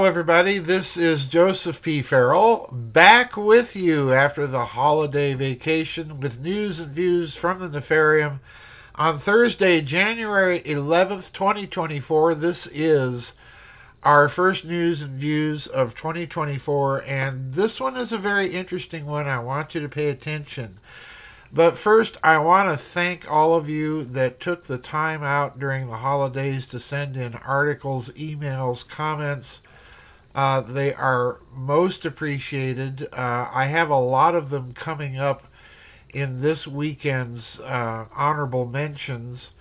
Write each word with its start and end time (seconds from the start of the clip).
Hello, 0.00 0.08
everybody. 0.08 0.56
This 0.56 0.96
is 0.96 1.26
Joseph 1.26 1.82
P. 1.82 2.00
Farrell 2.00 2.70
back 2.72 3.36
with 3.36 3.76
you 3.76 4.14
after 4.14 4.46
the 4.46 4.64
holiday 4.64 5.34
vacation 5.34 6.20
with 6.20 6.40
news 6.40 6.80
and 6.80 6.90
views 6.90 7.36
from 7.36 7.58
the 7.58 7.68
Nefarium 7.68 8.40
on 8.94 9.18
Thursday, 9.18 9.82
January 9.82 10.60
11th, 10.60 11.32
2024. 11.34 12.34
This 12.34 12.66
is 12.68 13.34
our 14.02 14.30
first 14.30 14.64
news 14.64 15.02
and 15.02 15.12
views 15.12 15.66
of 15.66 15.94
2024, 15.94 17.02
and 17.02 17.52
this 17.52 17.78
one 17.78 17.98
is 17.98 18.10
a 18.10 18.16
very 18.16 18.54
interesting 18.54 19.04
one. 19.04 19.26
I 19.26 19.38
want 19.38 19.74
you 19.74 19.82
to 19.82 19.88
pay 19.90 20.08
attention. 20.08 20.78
But 21.52 21.76
first, 21.76 22.16
I 22.24 22.38
want 22.38 22.70
to 22.70 22.82
thank 22.82 23.30
all 23.30 23.54
of 23.54 23.68
you 23.68 24.04
that 24.04 24.40
took 24.40 24.64
the 24.64 24.78
time 24.78 25.22
out 25.22 25.58
during 25.58 25.88
the 25.88 25.98
holidays 25.98 26.64
to 26.68 26.80
send 26.80 27.18
in 27.18 27.34
articles, 27.34 28.08
emails, 28.12 28.88
comments. 28.88 29.60
Uh, 30.34 30.60
they 30.60 30.94
are 30.94 31.40
most 31.52 32.04
appreciated. 32.04 33.08
Uh, 33.12 33.48
I 33.52 33.66
have 33.66 33.90
a 33.90 33.98
lot 33.98 34.34
of 34.34 34.50
them 34.50 34.72
coming 34.72 35.18
up 35.18 35.44
in 36.12 36.40
this 36.40 36.66
weekend's 36.66 37.60
uh, 37.60 38.06
honorable 38.14 38.66
mentions. 38.66 39.52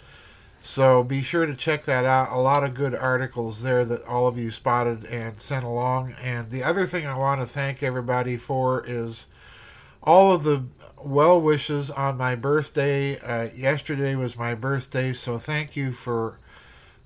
So 0.62 1.04
be 1.04 1.22
sure 1.22 1.46
to 1.46 1.56
check 1.56 1.86
that 1.86 2.06
out. 2.06 2.32
A 2.32 2.40
lot 2.40 2.64
of 2.64 2.74
good 2.74 2.94
articles 2.94 3.64
there 3.64 3.86
that 3.86 4.06
all 4.06 4.28
of 4.28 4.38
you 4.38 4.52
spotted 4.52 5.06
and 5.06 5.40
sent 5.40 5.64
along. 5.64 6.14
And 6.22 6.52
the 6.52 6.64
other 6.64 6.86
thing 6.86 7.08
I 7.08 7.18
want 7.18 7.42
to 7.42 7.48
thank 7.48 7.82
everybody 7.82 8.38
for 8.38 8.84
is 8.86 9.26
all 10.04 10.32
of 10.34 10.44
the 10.44 10.66
well 11.02 11.40
wishes 11.40 11.90
on 11.90 12.18
my 12.18 12.36
birthday. 12.36 13.18
Uh, 13.20 13.50
yesterday 13.56 14.16
was 14.16 14.38
my 14.38 14.54
birthday, 14.54 15.14
so 15.14 15.38
thank 15.38 15.76
you 15.76 15.92
for 15.92 16.40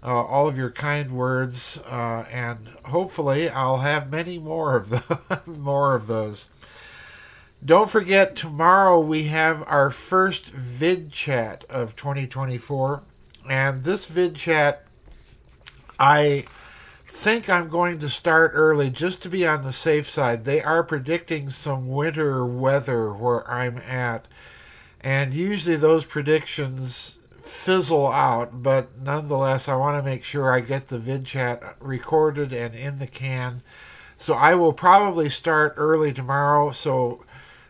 uh, 0.04 0.24
all 0.24 0.48
of 0.48 0.58
your 0.58 0.70
kind 0.70 1.12
words, 1.12 1.80
uh, 1.90 2.26
and 2.32 2.70
hopefully 2.86 3.50
I'll 3.50 3.78
have 3.78 4.12
many 4.12 4.38
more 4.38 4.76
of 4.76 4.90
the 4.90 5.42
more 5.46 5.96
of 5.96 6.08
those. 6.08 6.46
Don't 7.64 7.90
forget, 7.90 8.36
tomorrow 8.36 9.00
we 9.00 9.26
have 9.26 9.64
our 9.68 9.90
first 9.90 10.50
vid 10.50 11.14
chat 11.14 11.64
of 11.70 11.96
2024, 11.96 13.02
and 13.50 13.86
this 13.86 14.06
vid 14.06 14.36
chat, 14.36 14.86
I 15.98 16.44
think 17.08 17.48
I'm 17.48 17.70
going 17.70 18.00
to 18.00 18.10
start 18.10 18.52
early 18.54 18.90
just 18.90 19.22
to 19.22 19.30
be 19.30 19.48
on 19.48 19.64
the 19.64 19.72
safe 19.72 20.10
side. 20.10 20.44
They 20.44 20.62
are 20.62 20.84
predicting 20.84 21.50
some 21.50 21.88
winter 21.88 22.46
weather 22.46 23.14
where 23.14 23.50
I'm 23.50 23.78
at, 23.78 24.28
and 25.00 25.34
usually 25.34 25.78
those 25.78 26.04
predictions 26.04 27.16
fizzle 27.44 28.12
out, 28.12 28.64
but 28.64 28.98
nonetheless, 29.00 29.68
I 29.68 29.76
want 29.76 29.98
to 29.98 30.10
make 30.10 30.24
sure 30.24 30.52
I 30.52 30.62
get 30.62 30.88
the 30.88 30.98
vid 30.98 31.26
chat 31.26 31.76
recorded 31.80 32.54
and 32.54 32.74
in 32.74 33.00
the 33.00 33.08
can. 33.08 33.62
So 34.18 34.34
I 34.36 34.56
will 34.56 34.74
probably 34.74 35.30
start 35.30 35.74
early 35.76 36.14
tomorrow. 36.14 36.72
So 36.72 37.26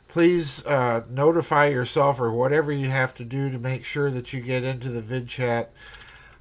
please 0.08 0.64
uh, 0.68 1.02
notify 1.10 1.68
yourself 1.68 2.20
or 2.20 2.32
whatever 2.32 2.72
you 2.72 2.90
have 2.90 3.16
to 3.16 3.26
do 3.26 3.50
to 3.50 3.58
make 3.58 3.84
sure 3.84 4.12
that 4.12 4.32
you 4.32 4.42
get 4.42 4.64
into 4.64 4.90
the 4.90 5.02
vid 5.02 5.28
chat 5.28 5.74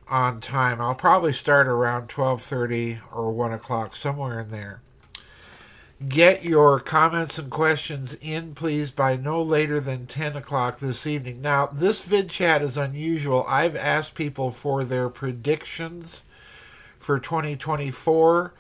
on 0.09 0.41
time. 0.41 0.81
I'll 0.81 0.95
probably 0.95 1.33
start 1.33 1.67
around 1.67 2.09
12:30 2.09 3.01
or 3.11 3.33
1 3.33 3.53
o'clock, 3.53 3.97
somewhere 3.97 4.41
in 4.41 4.51
there. 4.51 4.83
Get 6.09 6.43
your 6.43 6.81
comments 6.81 7.39
and 7.39 7.51
questions 7.51 8.15
in, 8.15 8.55
please, 8.55 8.91
by 8.91 9.17
no 9.17 9.43
later 9.43 9.79
than 9.79 10.07
10 10.07 10.37
o'clock 10.37 10.79
this 10.79 11.07
evening. 11.07 11.43
Now, 11.43 11.67
this 11.67 12.03
vid 12.03 12.31
chat 12.31 12.63
is 12.63 12.77
unusual. 12.77 13.45
I've 13.47 13.77
asked 13.77 14.15
people 14.15 14.51
for 14.51 14.85
their 14.85 15.09
predictions 15.09 16.23
for 16.99 17.19
2024. 17.19 18.55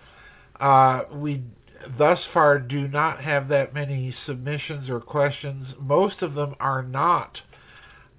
Uh, 0.60 1.04
we 1.10 1.42
thus 1.86 2.26
far 2.26 2.58
do 2.58 2.86
not 2.86 3.22
have 3.22 3.48
that 3.48 3.74
many 3.74 4.10
submissions 4.10 4.90
or 4.90 5.00
questions. 5.00 5.74
Most 5.80 6.22
of 6.22 6.34
them 6.34 6.54
are 6.60 6.82
not 6.82 7.42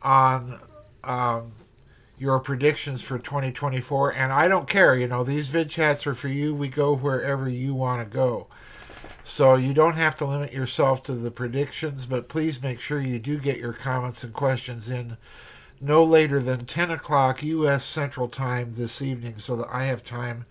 on 0.02 0.60
um, 1.04 1.54
your 2.18 2.40
predictions 2.40 3.02
for 3.02 3.20
2024. 3.20 4.14
And 4.14 4.34
I 4.34 4.48
don't 4.48 4.68
care, 4.68 4.96
you 4.98 5.08
know, 5.08 5.24
these 5.24 5.48
vid 5.48 5.70
chats 5.70 6.08
are 6.08 6.16
for 6.16 6.30
you. 6.30 6.54
We 6.54 6.68
go 6.68 6.96
wherever 6.96 7.48
you 7.48 7.74
want 7.74 8.02
to 8.02 8.18
go. 8.18 8.48
So 9.34 9.56
you 9.56 9.74
don't 9.74 9.96
have 9.96 10.16
to 10.18 10.26
limit 10.26 10.54
yourself 10.54 11.02
to 11.06 11.14
the 11.14 11.32
predictions, 11.32 12.06
but 12.06 12.28
please 12.28 12.62
make 12.62 12.80
sure 12.80 13.02
you 13.02 13.18
do 13.18 13.40
get 13.40 13.58
your 13.58 13.74
comments 13.74 14.24
and 14.24 14.32
questions 14.32 14.92
in 14.92 15.18
no 15.82 16.04
later 16.04 16.40
than 16.40 16.68
10 16.68 16.92
o'clock 16.92 17.42
U.S. 17.42 17.84
Central 17.84 18.28
Time 18.28 18.76
this 18.76 19.02
evening 19.02 19.40
so 19.40 19.56
that 19.56 19.70
I 19.72 19.86
have 19.86 20.04
time 20.04 20.46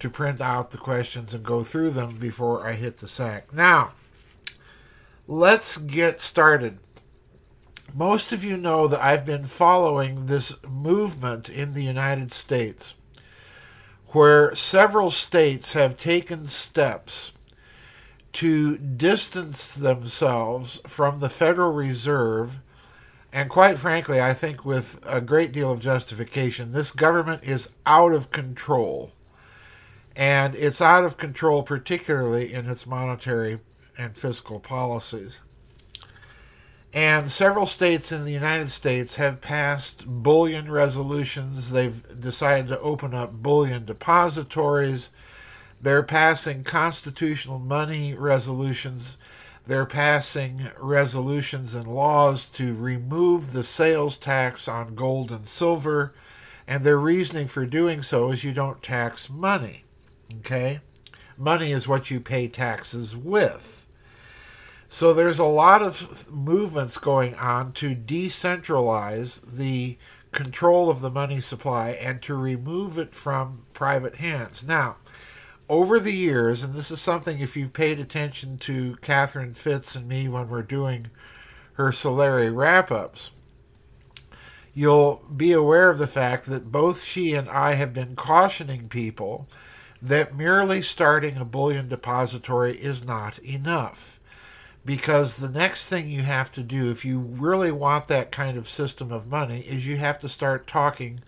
to 0.00 0.10
print 0.10 0.42
out 0.42 0.70
the 0.70 0.76
questions 0.76 1.32
and 1.32 1.42
go 1.42 1.64
through 1.64 1.92
them 1.92 2.18
before 2.18 2.68
I 2.68 2.74
hit 2.74 2.98
the 2.98 3.08
sack. 3.08 3.54
Now, 3.54 3.92
let's 5.26 5.78
get 5.78 6.20
started 6.20 6.78
most 7.94 8.32
of 8.32 8.44
you 8.44 8.58
know 8.58 8.86
that 8.86 9.02
I've 9.02 9.24
been 9.24 9.44
following 9.44 10.26
this 10.26 10.54
movement 10.68 11.48
in 11.48 11.72
the 11.72 11.84
United 11.84 12.32
States 12.32 12.92
where 14.08 14.54
several 14.54 15.10
states 15.10 15.72
have 15.72 15.96
taken 15.96 16.46
steps 16.46 17.32
to 18.32 18.78
distance 18.78 19.74
themselves 19.74 20.80
from 20.86 21.20
the 21.20 21.28
Federal 21.28 21.72
Reserve. 21.72 22.60
And 23.32 23.48
quite 23.48 23.78
frankly, 23.78 24.20
I 24.20 24.34
think 24.34 24.64
with 24.64 25.00
a 25.06 25.20
great 25.20 25.52
deal 25.52 25.70
of 25.70 25.80
justification, 25.80 26.72
this 26.72 26.92
government 26.92 27.44
is 27.44 27.70
out 27.86 28.12
of 28.12 28.30
control. 28.30 29.12
And 30.16 30.54
it's 30.54 30.80
out 30.80 31.04
of 31.04 31.16
control, 31.16 31.62
particularly 31.62 32.52
in 32.52 32.66
its 32.66 32.86
monetary 32.86 33.60
and 33.96 34.16
fiscal 34.16 34.58
policies. 34.58 35.40
And 36.92 37.30
several 37.30 37.66
states 37.66 38.10
in 38.10 38.24
the 38.24 38.32
United 38.32 38.70
States 38.70 39.14
have 39.14 39.40
passed 39.40 40.06
bullion 40.06 40.70
resolutions. 40.70 41.70
They've 41.70 42.20
decided 42.20 42.66
to 42.68 42.80
open 42.80 43.14
up 43.14 43.32
bullion 43.32 43.84
depositories. 43.84 45.10
They're 45.80 46.02
passing 46.02 46.64
constitutional 46.64 47.58
money 47.58 48.14
resolutions. 48.14 49.16
They're 49.66 49.86
passing 49.86 50.70
resolutions 50.78 51.74
and 51.74 51.86
laws 51.86 52.48
to 52.50 52.74
remove 52.74 53.52
the 53.52 53.64
sales 53.64 54.16
tax 54.16 54.68
on 54.68 54.94
gold 54.94 55.30
and 55.30 55.46
silver. 55.46 56.12
And 56.66 56.84
their 56.84 56.98
reasoning 56.98 57.48
for 57.48 57.66
doing 57.66 58.02
so 58.02 58.30
is 58.30 58.44
you 58.44 58.52
don't 58.52 58.82
tax 58.82 59.30
money. 59.30 59.84
Okay? 60.38 60.80
Money 61.36 61.72
is 61.72 61.88
what 61.88 62.10
you 62.10 62.20
pay 62.20 62.48
taxes 62.48 63.16
with. 63.16 63.86
So 64.88 65.14
there's 65.14 65.38
a 65.38 65.44
lot 65.44 65.82
of 65.82 66.30
movements 66.30 66.98
going 66.98 67.34
on 67.36 67.72
to 67.74 67.94
decentralize 67.94 69.40
the 69.42 69.96
control 70.32 70.90
of 70.90 71.00
the 71.00 71.10
money 71.10 71.40
supply 71.40 71.90
and 71.90 72.20
to 72.22 72.34
remove 72.34 72.98
it 72.98 73.14
from 73.14 73.62
private 73.72 74.16
hands. 74.16 74.64
Now, 74.64 74.96
over 75.70 76.00
the 76.00 76.12
years, 76.12 76.64
and 76.64 76.74
this 76.74 76.90
is 76.90 77.00
something 77.00 77.38
if 77.38 77.56
you've 77.56 77.72
paid 77.72 78.00
attention 78.00 78.58
to 78.58 78.96
Catherine 78.96 79.54
Fitts 79.54 79.94
and 79.94 80.08
me 80.08 80.28
when 80.28 80.48
we're 80.48 80.62
doing 80.62 81.06
her 81.74 81.90
Solari 81.90 82.54
wrap 82.54 82.90
ups, 82.90 83.30
you'll 84.74 85.22
be 85.34 85.52
aware 85.52 85.88
of 85.88 85.98
the 85.98 86.08
fact 86.08 86.46
that 86.46 86.72
both 86.72 87.04
she 87.04 87.34
and 87.34 87.48
I 87.48 87.74
have 87.74 87.94
been 87.94 88.16
cautioning 88.16 88.88
people 88.88 89.48
that 90.02 90.36
merely 90.36 90.82
starting 90.82 91.36
a 91.36 91.44
bullion 91.44 91.88
depository 91.88 92.76
is 92.76 93.04
not 93.04 93.38
enough. 93.38 94.18
Because 94.84 95.36
the 95.36 95.48
next 95.48 95.88
thing 95.88 96.08
you 96.08 96.22
have 96.22 96.50
to 96.52 96.62
do 96.62 96.90
if 96.90 97.04
you 97.04 97.20
really 97.20 97.70
want 97.70 98.08
that 98.08 98.32
kind 98.32 98.56
of 98.56 98.68
system 98.68 99.12
of 99.12 99.28
money 99.28 99.60
is 99.60 99.86
you 99.86 99.98
have 99.98 100.18
to 100.18 100.28
start 100.28 100.66
talking 100.66 101.20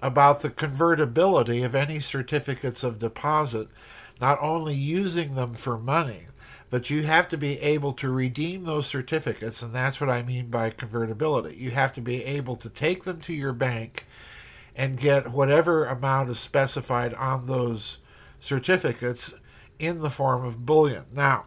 about 0.00 0.40
the 0.40 0.50
convertibility 0.50 1.62
of 1.62 1.74
any 1.74 2.00
certificates 2.00 2.82
of 2.82 2.98
deposit 2.98 3.68
not 4.20 4.38
only 4.40 4.74
using 4.74 5.34
them 5.34 5.54
for 5.54 5.78
money 5.78 6.26
but 6.70 6.88
you 6.88 7.02
have 7.02 7.26
to 7.28 7.36
be 7.36 7.58
able 7.60 7.92
to 7.92 8.10
redeem 8.10 8.64
those 8.64 8.86
certificates 8.86 9.60
and 9.60 9.74
that's 9.74 10.00
what 10.00 10.08
I 10.08 10.22
mean 10.22 10.46
by 10.50 10.70
convertibility. 10.70 11.56
You 11.56 11.72
have 11.72 11.92
to 11.94 12.00
be 12.00 12.24
able 12.24 12.54
to 12.56 12.70
take 12.70 13.02
them 13.02 13.20
to 13.22 13.34
your 13.34 13.52
bank 13.52 14.06
and 14.76 14.96
get 14.96 15.32
whatever 15.32 15.84
amount 15.84 16.30
is 16.30 16.38
specified 16.38 17.12
on 17.14 17.46
those 17.46 17.98
certificates 18.38 19.34
in 19.80 20.00
the 20.00 20.10
form 20.10 20.44
of 20.44 20.64
bullion. 20.64 21.06
Now 21.12 21.46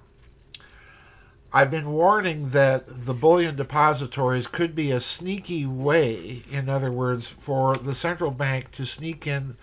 I've 1.56 1.70
been 1.70 1.92
warning 1.92 2.50
that 2.50 3.06
the 3.06 3.14
bullion 3.14 3.56
depositories 3.56 4.48
could 4.48 4.74
be 4.74 4.90
a 4.90 5.00
sneaky 5.00 5.68
way, 5.68 6.42
in 6.52 6.68
other 6.68 6.92
words, 6.92 7.28
for 7.28 7.76
the 7.76 7.94
central 7.94 8.32
bank 8.32 8.72
to 8.72 8.88
sneak 8.88 9.28
in 9.28 9.56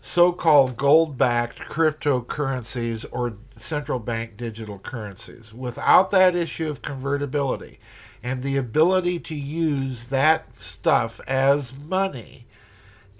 so 0.00 0.32
called 0.32 0.76
gold 0.76 1.16
backed 1.16 1.60
cryptocurrencies 1.60 3.06
or 3.12 3.36
central 3.56 4.00
bank 4.00 4.36
digital 4.36 4.80
currencies. 4.80 5.54
Without 5.54 6.10
that 6.10 6.34
issue 6.34 6.68
of 6.68 6.82
convertibility 6.82 7.78
and 8.24 8.42
the 8.42 8.56
ability 8.56 9.20
to 9.20 9.36
use 9.36 10.08
that 10.08 10.56
stuff 10.56 11.20
as 11.28 11.78
money 11.78 12.46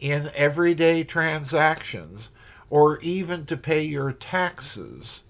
in 0.01 0.31
everyday 0.35 1.05
transactions, 1.05 2.31
or 2.71 2.99
even 3.01 3.47
to 3.47 3.57
pay 3.57 3.83
your 3.83 4.11
taxes, 4.11 5.23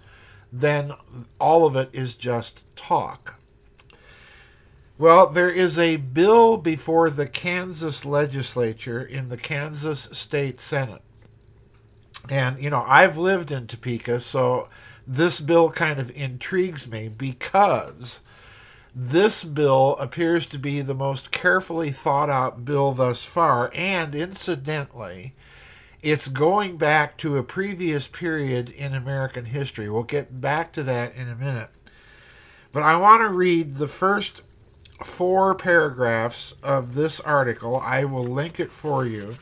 then 0.53 0.93
all 1.39 1.67
of 1.67 1.77
it 1.77 1.91
is 1.93 2.15
just 2.15 2.65
talk. 2.77 3.39
Well, 4.99 5.29
there 5.29 5.51
is 5.51 5.79
a 5.79 5.97
bill 5.97 6.59
before 6.59 7.09
the 7.09 7.27
Kansas 7.27 8.05
legislature 8.05 9.03
in 9.03 9.31
the 9.31 9.39
Kansas 9.39 10.09
State 10.13 10.61
Senate. 10.61 11.03
And, 12.29 12.61
you 12.61 12.69
know, 12.69 12.85
I've 12.87 13.17
lived 13.17 13.51
in 13.51 13.67
Topeka, 13.67 14.21
so 14.21 14.69
this 15.07 15.41
bill 15.41 15.71
kind 15.71 15.99
of 15.99 16.11
intrigues 16.15 16.87
me 16.87 17.09
because 17.09 18.21
this 18.95 19.43
bill 19.43 19.97
appears 19.99 20.47
to 20.47 20.59
be 20.59 20.83
the 20.83 20.95
most 20.95 21.31
carefully 21.31 21.91
thought 21.91 22.29
out 22.29 22.65
bill 22.65 22.93
thus 22.93 23.25
far, 23.25 23.71
and 23.75 24.15
incidentally, 24.15 25.35
it's 26.03 26.29
going 26.29 26.77
back 26.77 27.17
to 27.19 27.37
a 27.37 27.43
previous 27.43 28.09
period 28.09 28.71
in 28.71 28.95
American 28.95 29.47
history. 29.47 29.91
We'll 29.91 30.03
get 30.03 30.41
back 30.41 30.73
to 30.73 30.83
that 30.85 31.15
in 31.15 31.29
a 31.29 31.35
minute. 31.35 31.71
But 32.73 32.85
I 32.85 32.97
want 32.97 33.23
to 33.23 33.29
read 33.29 33.75
the 33.75 33.89
first 33.89 34.43
four 35.03 35.55
paragraphs 35.55 36.55
of 36.63 36.95
this 36.95 37.21
article. 37.21 37.77
I 37.77 38.05
will 38.05 38.25
link 38.25 38.61
it 38.61 38.71
for 38.71 39.05
you. 39.05 39.37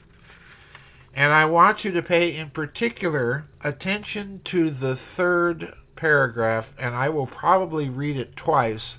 And 1.14 1.32
I 1.32 1.44
want 1.46 1.84
you 1.84 1.90
to 1.92 2.02
pay 2.02 2.36
in 2.36 2.50
particular 2.50 3.46
attention 3.62 4.40
to 4.44 4.70
the 4.70 4.94
third 4.94 5.74
paragraph, 5.96 6.72
and 6.78 6.94
I 6.94 7.08
will 7.08 7.26
probably 7.26 7.88
read 7.88 8.16
it 8.16 8.36
twice 8.36 8.98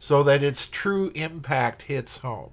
so 0.00 0.24
that 0.24 0.42
its 0.42 0.66
true 0.66 1.12
impact 1.14 1.82
hits 1.82 2.18
home. 2.18 2.50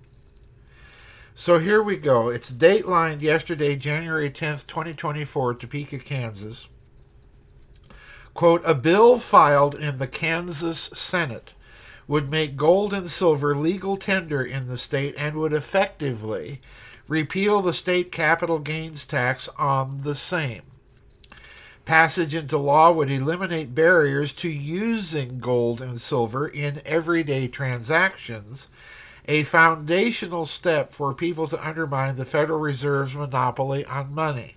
So 1.40 1.58
here 1.58 1.82
we 1.82 1.96
go. 1.96 2.28
It's 2.28 2.50
datelined 2.50 3.22
yesterday, 3.22 3.78
January 3.78 4.30
10th, 4.30 4.68
2024, 4.68 5.54
Topeka, 5.54 6.00
Kansas. 6.00 6.68
Quote, 8.34 8.62
a 8.66 8.76
bill 8.76 9.20
filed 9.20 9.74
in 9.74 10.00
the 10.00 10.06
Kansas 10.06 10.90
Senate 10.94 11.54
would 12.10 12.30
make 12.30 12.58
gold 12.58 12.94
and 12.94 13.10
silver 13.10 13.56
legal 13.56 13.96
tender 13.96 14.44
in 14.44 14.68
the 14.68 14.78
state 14.78 15.16
and 15.18 15.38
would 15.38 15.54
effectively 15.54 16.60
repeal 17.08 17.62
the 17.62 17.72
state 17.72 18.12
capital 18.12 18.60
gains 18.60 19.06
tax 19.06 19.48
on 19.58 20.02
the 20.02 20.16
same. 20.16 20.64
Passage 21.86 22.36
into 22.36 22.58
law 22.58 22.92
would 22.92 23.10
eliminate 23.10 23.74
barriers 23.74 24.34
to 24.34 24.50
using 24.50 25.40
gold 25.40 25.82
and 25.82 26.02
silver 26.02 26.50
in 26.50 26.82
everyday 26.86 27.48
transactions, 27.48 28.68
a 29.30 29.44
foundational 29.44 30.48
step 30.48 30.92
for 30.92 31.14
people 31.14 31.48
to 31.48 31.68
undermine 31.68 32.16
the 32.16 32.26
Federal 32.26 32.60
Reserve's 32.60 33.16
monopoly 33.16 33.86
on 33.86 34.12
money. 34.12 34.56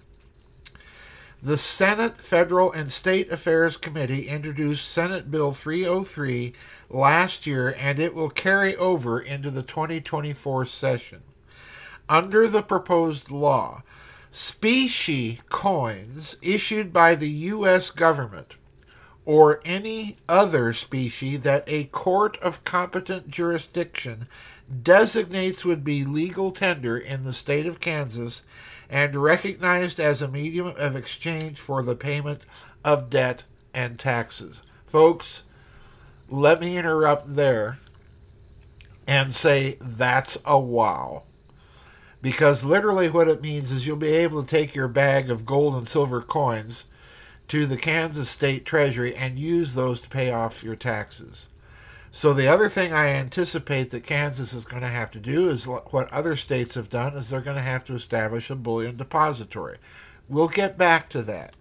The 1.42 1.58
Senate 1.58 2.16
Federal 2.16 2.72
and 2.72 2.90
State 2.90 3.30
Affairs 3.30 3.76
Committee 3.76 4.28
introduced 4.28 4.88
Senate 4.88 5.30
Bill 5.30 5.52
303 5.52 6.54
last 6.88 7.46
year, 7.46 7.76
and 7.78 7.98
it 7.98 8.14
will 8.14 8.30
carry 8.30 8.74
over 8.76 9.20
into 9.20 9.50
the 9.50 9.62
2024 9.62 10.64
session. 10.64 11.22
Under 12.08 12.48
the 12.48 12.62
proposed 12.62 13.30
law, 13.30 13.82
specie 14.30 15.40
coins 15.50 16.38
issued 16.40 16.94
by 16.94 17.14
the 17.14 17.28
U.S. 17.28 17.90
government 17.90 18.56
or 19.26 19.60
any 19.66 20.16
other 20.30 20.72
specie 20.72 21.36
that 21.36 21.64
a 21.66 21.84
court 21.84 22.38
of 22.38 22.64
competent 22.64 23.28
jurisdiction 23.28 24.26
designates 24.80 25.64
would 25.64 25.84
be 25.84 26.04
legal 26.04 26.50
tender 26.50 26.96
in 26.96 27.22
the 27.22 27.32
state 27.32 27.66
of 27.66 27.80
Kansas 27.80 28.42
and 28.88 29.14
recognized 29.14 29.98
as 29.98 30.22
a 30.22 30.28
medium 30.28 30.68
of 30.76 30.96
exchange 30.96 31.58
for 31.58 31.82
the 31.82 31.96
payment 31.96 32.42
of 32.84 33.10
debt 33.10 33.44
and 33.74 33.98
taxes. 33.98 34.62
Folks, 34.86 35.44
let 36.28 36.60
me 36.60 36.76
interrupt 36.76 37.34
there 37.34 37.78
and 39.06 39.34
say 39.34 39.76
that's 39.80 40.38
a 40.44 40.58
wow 40.58 41.22
because 42.22 42.64
literally 42.64 43.10
what 43.10 43.28
it 43.28 43.42
means 43.42 43.72
is 43.72 43.86
you'll 43.86 43.96
be 43.96 44.12
able 44.12 44.42
to 44.42 44.48
take 44.48 44.74
your 44.74 44.88
bag 44.88 45.28
of 45.28 45.44
gold 45.44 45.74
and 45.74 45.86
silver 45.86 46.22
coins 46.22 46.86
to 47.48 47.66
the 47.66 47.76
Kansas 47.76 48.30
State 48.30 48.64
Treasury 48.64 49.14
and 49.14 49.38
use 49.38 49.74
those 49.74 50.00
to 50.00 50.08
pay 50.08 50.30
off 50.30 50.62
your 50.62 50.76
taxes. 50.76 51.48
So 52.14 52.34
the 52.34 52.46
other 52.46 52.68
thing 52.68 52.92
I 52.92 53.06
anticipate 53.08 53.88
that 53.90 54.04
Kansas 54.04 54.52
is 54.52 54.66
going 54.66 54.82
to 54.82 54.88
have 54.88 55.10
to 55.12 55.18
do 55.18 55.48
is 55.48 55.66
what 55.66 56.12
other 56.12 56.36
states 56.36 56.74
have 56.74 56.90
done 56.90 57.16
is 57.16 57.30
they're 57.30 57.40
going 57.40 57.56
to 57.56 57.62
have 57.62 57.84
to 57.84 57.94
establish 57.94 58.50
a 58.50 58.54
bullion 58.54 58.98
depository. 58.98 59.78
We'll 60.28 60.48
get 60.48 60.76
back 60.76 61.08
to 61.10 61.22
that. 61.22 61.54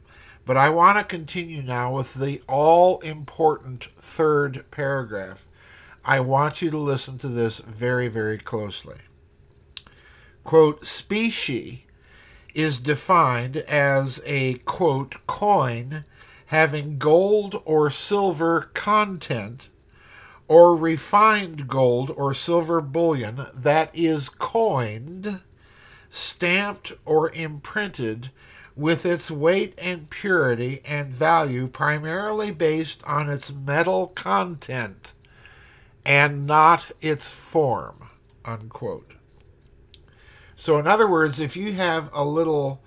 But 0.45 0.57
I 0.57 0.69
want 0.69 0.97
to 0.97 1.05
continue 1.05 1.61
now 1.61 1.95
with 1.95 2.15
the 2.15 2.41
all 2.49 2.99
important 2.99 3.87
third 3.97 4.65
paragraph. 4.71 5.47
I 6.03 6.19
want 6.19 6.61
you 6.61 6.69
to 6.69 6.77
listen 6.77 7.17
to 7.19 7.29
this 7.29 7.59
very, 7.59 8.09
very 8.09 8.37
closely 8.37 8.97
quote, 10.43 10.85
specie 10.85 11.85
is 12.53 12.79
defined 12.79 13.57
as 13.57 14.21
a, 14.25 14.55
quote, 14.65 15.15
coin 15.27 16.03
having 16.47 16.97
gold 16.97 17.61
or 17.63 17.89
silver 17.89 18.69
content 18.73 19.69
or 20.51 20.75
refined 20.75 21.65
gold 21.65 22.11
or 22.17 22.33
silver 22.33 22.81
bullion 22.81 23.45
that 23.53 23.89
is 23.93 24.27
coined, 24.27 25.39
stamped, 26.09 26.91
or 27.05 27.31
imprinted 27.31 28.29
with 28.75 29.05
its 29.05 29.31
weight 29.31 29.73
and 29.77 30.09
purity 30.09 30.81
and 30.83 31.07
value 31.07 31.67
primarily 31.67 32.51
based 32.51 33.01
on 33.05 33.29
its 33.29 33.49
metal 33.53 34.07
content 34.07 35.13
and 36.05 36.45
not 36.45 36.91
its 36.99 37.31
form. 37.31 38.09
Unquote. 38.43 39.13
So, 40.57 40.77
in 40.77 40.85
other 40.85 41.07
words, 41.07 41.39
if 41.39 41.55
you 41.55 41.71
have 41.75 42.09
a 42.11 42.25
little 42.25 42.83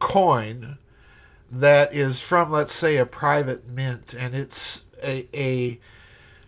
coin 0.00 0.76
that 1.52 1.94
is 1.94 2.20
from, 2.20 2.50
let's 2.50 2.74
say, 2.74 2.96
a 2.96 3.06
private 3.06 3.68
mint, 3.68 4.12
and 4.12 4.34
it's 4.34 4.82
a, 5.04 5.28
a 5.32 5.78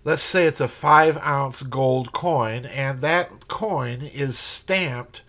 let's 0.04 0.22
say 0.22 0.46
it's 0.46 0.60
a 0.60 0.69
five 0.69 1.16
ounce 1.19 1.62
gold 1.62 2.12
coin, 2.12 2.64
and 2.66 3.00
that 3.00 3.49
coin 3.49 4.02
is 4.02 4.38
stamped 4.38 5.22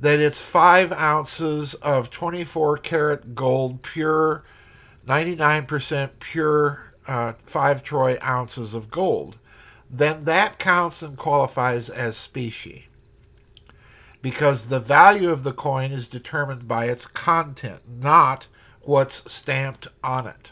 that 0.00 0.20
it's 0.20 0.42
five 0.42 0.92
ounces 0.92 1.74
of 1.74 2.10
24 2.10 2.78
karat 2.78 3.34
gold, 3.34 3.82
pure, 3.82 4.44
99% 5.06 6.10
pure, 6.20 6.94
uh, 7.06 7.32
five 7.46 7.82
troy 7.82 8.18
ounces 8.22 8.74
of 8.74 8.90
gold, 8.90 9.38
then 9.90 10.24
that 10.24 10.58
counts 10.58 11.02
and 11.02 11.16
qualifies 11.16 11.88
as 11.88 12.16
specie 12.16 12.88
because 14.20 14.68
the 14.68 14.80
value 14.80 15.30
of 15.30 15.44
the 15.44 15.52
coin 15.52 15.92
is 15.92 16.06
determined 16.06 16.66
by 16.68 16.86
its 16.86 17.06
content, 17.06 17.80
not 17.88 18.46
what's 18.82 19.30
stamped 19.30 19.86
on 20.02 20.26
it. 20.26 20.50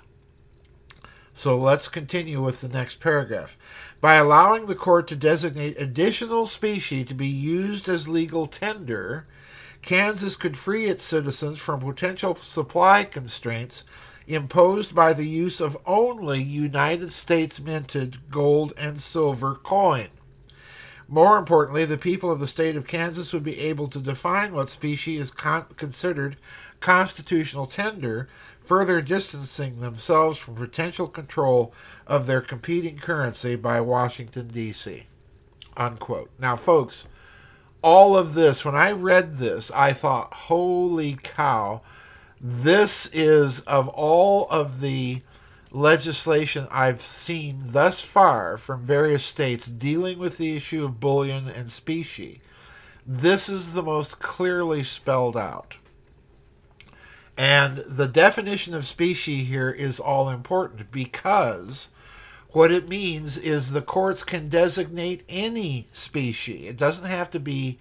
So 1.36 1.54
let's 1.54 1.86
continue 1.86 2.42
with 2.42 2.62
the 2.62 2.68
next 2.68 2.98
paragraph. 2.98 3.58
By 4.00 4.14
allowing 4.14 4.64
the 4.64 4.74
court 4.74 5.06
to 5.08 5.16
designate 5.16 5.78
additional 5.78 6.46
specie 6.46 7.04
to 7.04 7.12
be 7.12 7.26
used 7.26 7.90
as 7.90 8.08
legal 8.08 8.46
tender, 8.46 9.26
Kansas 9.82 10.34
could 10.34 10.56
free 10.56 10.86
its 10.86 11.04
citizens 11.04 11.58
from 11.60 11.80
potential 11.80 12.36
supply 12.36 13.04
constraints 13.04 13.84
imposed 14.26 14.94
by 14.94 15.12
the 15.12 15.28
use 15.28 15.60
of 15.60 15.76
only 15.84 16.42
United 16.42 17.12
States 17.12 17.60
minted 17.60 18.30
gold 18.30 18.72
and 18.78 18.98
silver 18.98 19.54
coin. 19.56 20.08
More 21.06 21.36
importantly, 21.36 21.84
the 21.84 21.98
people 21.98 22.32
of 22.32 22.40
the 22.40 22.46
state 22.46 22.76
of 22.76 22.86
Kansas 22.86 23.34
would 23.34 23.44
be 23.44 23.60
able 23.60 23.88
to 23.88 24.00
define 24.00 24.54
what 24.54 24.70
specie 24.70 25.18
is 25.18 25.30
con- 25.30 25.66
considered 25.76 26.36
constitutional 26.80 27.66
tender, 27.66 28.28
further 28.66 29.00
distancing 29.00 29.80
themselves 29.80 30.38
from 30.38 30.56
potential 30.56 31.06
control 31.06 31.72
of 32.06 32.26
their 32.26 32.40
competing 32.40 32.98
currency 32.98 33.54
by 33.54 33.80
Washington, 33.80 34.48
D.C. 34.48 35.04
Unquote. 35.76 36.30
Now, 36.38 36.56
folks, 36.56 37.06
all 37.80 38.16
of 38.16 38.34
this, 38.34 38.64
when 38.64 38.74
I 38.74 38.90
read 38.90 39.36
this, 39.36 39.70
I 39.70 39.92
thought, 39.92 40.34
holy 40.34 41.16
cow, 41.22 41.82
this 42.40 43.08
is 43.12 43.60
of 43.60 43.88
all 43.88 44.48
of 44.50 44.80
the 44.80 45.22
legislation 45.70 46.66
I've 46.70 47.00
seen 47.00 47.62
thus 47.66 48.00
far 48.00 48.56
from 48.56 48.84
various 48.84 49.24
states 49.24 49.66
dealing 49.68 50.18
with 50.18 50.38
the 50.38 50.56
issue 50.56 50.84
of 50.84 51.00
bullion 51.00 51.48
and 51.48 51.70
specie, 51.70 52.40
this 53.06 53.48
is 53.48 53.74
the 53.74 53.82
most 53.82 54.18
clearly 54.18 54.82
spelled 54.82 55.36
out. 55.36 55.76
And 57.36 57.78
the 57.86 58.08
definition 58.08 58.74
of 58.74 58.86
specie 58.86 59.44
here 59.44 59.70
is 59.70 60.00
all 60.00 60.30
important 60.30 60.90
because 60.90 61.88
what 62.50 62.72
it 62.72 62.88
means 62.88 63.36
is 63.36 63.72
the 63.72 63.82
courts 63.82 64.22
can 64.22 64.48
designate 64.48 65.22
any 65.28 65.88
specie. 65.92 66.66
It 66.66 66.78
doesn't 66.78 67.04
have 67.04 67.30
to 67.32 67.40
be 67.40 67.78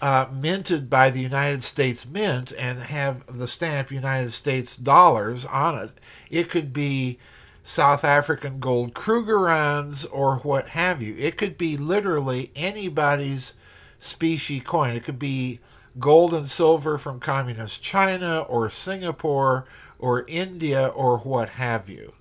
uh, 0.00 0.26
minted 0.32 0.88
by 0.88 1.10
the 1.10 1.20
United 1.20 1.64
States 1.64 2.06
Mint 2.06 2.52
and 2.52 2.78
have 2.78 3.26
the 3.26 3.48
stamp 3.48 3.90
United 3.90 4.32
States 4.32 4.76
dollars 4.76 5.44
on 5.44 5.78
it. 5.78 5.90
It 6.30 6.50
could 6.50 6.72
be 6.72 7.18
South 7.64 8.04
African 8.04 8.60
gold 8.60 8.94
Krugerrands 8.94 10.06
or 10.12 10.36
what 10.38 10.68
have 10.68 11.02
you. 11.02 11.16
It 11.18 11.36
could 11.36 11.58
be 11.58 11.76
literally 11.76 12.52
anybody's 12.54 13.54
specie 13.98 14.60
coin. 14.60 14.94
It 14.94 15.02
could 15.02 15.18
be 15.18 15.58
gold 15.98 16.34
and 16.34 16.46
silver 16.46 16.98
from 16.98 17.20
communist 17.20 17.82
China 17.82 18.40
or 18.40 18.68
Singapore 18.70 19.66
or 19.98 20.24
India 20.26 20.88
or 20.88 21.18
what 21.18 21.50
have 21.50 21.88
you. 21.88 22.12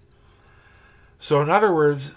So, 1.19 1.41
in 1.41 1.49
other 1.49 1.73
words, 1.73 2.13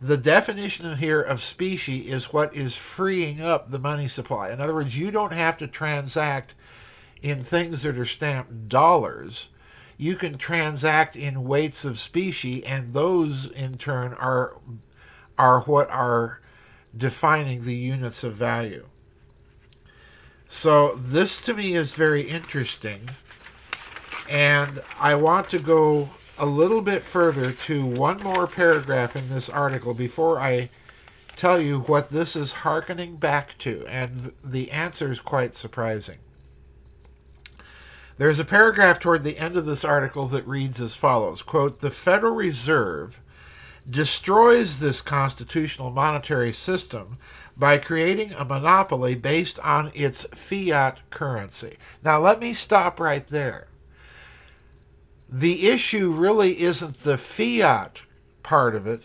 the 0.00 0.16
definition 0.16 0.96
here 0.98 1.22
of 1.22 1.40
specie 1.40 2.10
is 2.10 2.32
what 2.32 2.54
is 2.54 2.76
freeing 2.76 3.40
up 3.40 3.70
the 3.70 3.78
money 3.78 4.08
supply. 4.08 4.50
In 4.50 4.60
other 4.60 4.74
words, 4.74 4.98
you 4.98 5.10
don't 5.10 5.32
have 5.32 5.56
to 5.58 5.66
transact 5.66 6.54
in 7.22 7.42
things 7.42 7.82
that 7.82 7.98
are 7.98 8.04
stamped 8.04 8.68
dollars. 8.68 9.48
You 9.96 10.16
can 10.16 10.36
transact 10.36 11.16
in 11.16 11.44
weights 11.44 11.84
of 11.84 11.98
specie, 11.98 12.64
and 12.66 12.92
those 12.92 13.50
in 13.50 13.78
turn 13.78 14.12
are 14.14 14.58
are 15.38 15.62
what 15.62 15.90
are 15.90 16.40
defining 16.96 17.64
the 17.64 17.74
units 17.74 18.22
of 18.22 18.34
value. 18.34 18.86
So 20.54 20.94
this 20.94 21.40
to 21.42 21.52
me 21.52 21.74
is 21.74 21.94
very 21.94 22.22
interesting, 22.22 23.10
and 24.30 24.80
I 24.98 25.14
want 25.16 25.48
to 25.48 25.58
go 25.58 26.08
a 26.38 26.46
little 26.46 26.80
bit 26.80 27.02
further 27.02 27.50
to 27.52 27.84
one 27.84 28.22
more 28.22 28.46
paragraph 28.46 29.14
in 29.14 29.28
this 29.28 29.50
article 29.50 29.94
before 29.94 30.38
I 30.38 30.70
tell 31.36 31.60
you 31.60 31.80
what 31.80 32.10
this 32.10 32.34
is 32.34 32.52
hearkening 32.52 33.16
back 33.16 33.58
to, 33.58 33.84
and 33.88 34.32
the 34.42 34.70
answer 34.70 35.10
is 35.10 35.20
quite 35.20 35.54
surprising. 35.54 36.18
There's 38.16 38.38
a 38.38 38.44
paragraph 38.44 39.00
toward 39.00 39.22
the 39.22 39.38
end 39.38 39.56
of 39.56 39.66
this 39.66 39.84
article 39.84 40.28
that 40.28 40.46
reads 40.46 40.80
as 40.80 40.94
follows 40.94 41.42
quote, 41.42 41.80
The 41.80 41.90
Federal 41.90 42.36
Reserve 42.36 43.20
destroys 43.90 44.80
this 44.80 45.02
constitutional 45.02 45.90
monetary 45.90 46.52
system 46.52 47.18
by 47.56 47.78
creating 47.78 48.32
a 48.32 48.44
monopoly 48.44 49.14
based 49.14 49.58
on 49.60 49.90
its 49.94 50.24
fiat 50.34 51.00
currency. 51.10 51.76
Now, 52.02 52.20
let 52.20 52.40
me 52.40 52.54
stop 52.54 52.98
right 52.98 53.26
there 53.26 53.68
the 55.34 55.68
issue 55.68 56.12
really 56.12 56.60
isn't 56.60 56.98
the 56.98 57.18
fiat 57.18 58.02
part 58.44 58.76
of 58.76 58.86
it. 58.86 59.02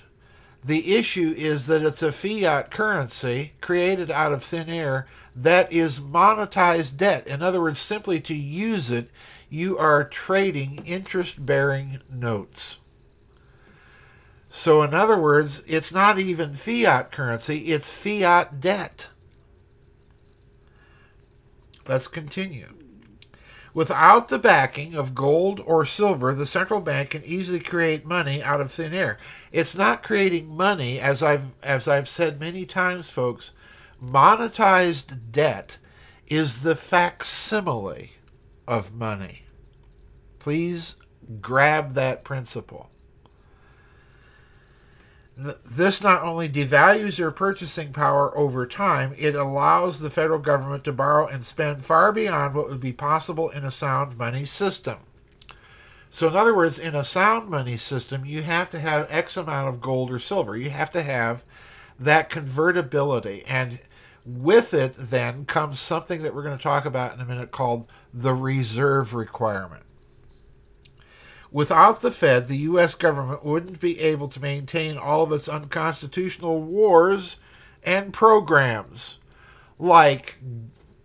The 0.64 0.96
issue 0.96 1.34
is 1.36 1.66
that 1.66 1.82
it's 1.82 2.04
a 2.04 2.12
fiat 2.12 2.70
currency 2.70 3.54
created 3.62 4.12
out 4.12 4.32
of 4.32 4.44
thin 4.44 4.70
air 4.70 5.08
that 5.36 5.74
is 5.74 6.00
monetized 6.00 6.98
debt. 6.98 7.26
In 7.26 7.42
other 7.42 7.60
words, 7.60 7.80
simply 7.80 8.20
to 8.22 8.36
use 8.36 8.92
it, 8.92 9.10
you 9.50 9.76
are 9.80 10.04
trading 10.04 10.84
interest 10.86 11.44
bearing 11.44 12.00
notes. 12.08 12.78
So, 14.50 14.82
in 14.82 14.94
other 14.94 15.18
words, 15.18 15.62
it's 15.68 15.92
not 15.92 16.18
even 16.18 16.54
fiat 16.54 17.12
currency, 17.12 17.72
it's 17.72 17.90
fiat 17.90 18.60
debt. 18.60 19.08
Let's 21.88 22.08
continue. 22.08 22.74
Without 23.74 24.30
the 24.30 24.40
backing 24.40 24.96
of 24.96 25.14
gold 25.14 25.62
or 25.66 25.86
silver, 25.86 26.34
the 26.34 26.46
central 26.46 26.82
bank 26.82 27.12
can 27.12 27.24
easily 27.24 27.60
create 27.60 28.06
money 28.06 28.42
out 28.42 28.62
of 28.62 28.72
thin 28.72 28.94
air. 28.94 29.20
It's 29.52 29.76
not 29.76 30.04
creating 30.04 30.56
money, 30.56 31.00
as 31.00 31.22
I've 31.22 31.46
as 31.62 31.88
I've 31.88 32.10
said 32.10 32.40
many 32.40 32.66
times, 32.66 33.10
folks. 33.10 33.52
Monetized 34.04 35.32
debt 35.32 35.78
is 36.28 36.64
the 36.64 36.76
facsimile 36.76 38.14
of 38.68 38.94
money. 38.94 39.44
Please 40.40 40.96
grab 41.42 41.94
that 41.94 42.24
principle. 42.24 42.90
This 45.66 46.04
not 46.04 46.24
only 46.24 46.50
devalues 46.50 47.18
their 47.18 47.32
purchasing 47.32 47.94
power 47.94 48.38
over 48.38 48.66
time, 48.66 49.16
it 49.18 49.36
allows 49.36 50.00
the 50.00 50.10
federal 50.10 50.40
government 50.40 50.84
to 50.84 50.92
borrow 50.92 51.28
and 51.28 51.46
spend 51.46 51.86
far 51.86 52.12
beyond 52.12 52.56
what 52.56 52.70
would 52.70 52.82
be 52.82 52.92
possible 52.92 53.50
in 53.50 53.64
a 53.64 53.72
sound 53.72 54.18
money 54.18 54.44
system. 54.44 54.98
So, 56.10 56.28
in 56.28 56.36
other 56.36 56.56
words, 56.56 56.78
in 56.78 56.94
a 56.94 57.04
sound 57.04 57.50
money 57.50 57.78
system, 57.78 58.26
you 58.26 58.42
have 58.42 58.70
to 58.72 58.80
have 58.80 59.08
X 59.10 59.38
amount 59.38 59.70
of 59.70 59.80
gold 59.80 60.12
or 60.12 60.20
silver. 60.20 60.58
You 60.58 60.72
have 60.72 60.92
to 60.92 61.04
have 61.04 61.44
that 62.00 62.30
convertibility. 62.30 63.46
And 63.46 63.80
with 64.26 64.74
it, 64.74 64.96
then, 64.98 65.46
comes 65.46 65.80
something 65.80 66.22
that 66.24 66.36
we're 66.36 66.44
going 66.44 66.58
to 66.58 66.64
talk 66.64 66.86
about 66.86 67.14
in 67.14 67.22
a 67.22 67.26
minute 67.26 67.52
called 67.52 67.88
the 68.14 68.34
reserve 68.34 69.14
requirement. 69.14 69.84
Without 71.52 72.02
the 72.02 72.12
Fed, 72.12 72.48
the 72.48 72.58
U.S. 72.58 72.94
government 72.94 73.44
wouldn't 73.44 73.80
be 73.80 74.00
able 74.00 74.28
to 74.28 74.42
maintain 74.42 74.98
all 74.98 75.24
of 75.24 75.32
its 75.32 75.50
unconstitutional 75.50 76.62
wars 76.62 77.38
and 77.84 78.14
programs, 78.14 79.18
like 79.80 80.38